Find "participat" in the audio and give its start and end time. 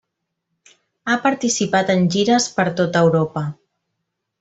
1.27-1.93